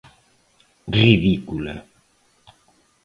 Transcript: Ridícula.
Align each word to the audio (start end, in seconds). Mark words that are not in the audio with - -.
Ridícula. 0.97 1.75